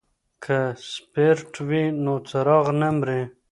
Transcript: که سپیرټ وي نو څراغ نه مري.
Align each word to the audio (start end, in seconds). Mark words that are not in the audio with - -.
که 0.43 0.59
سپیرټ 0.91 1.53
وي 1.67 1.83
نو 2.03 2.13
څراغ 2.29 2.65
نه 2.81 2.89
مري. 2.97 3.21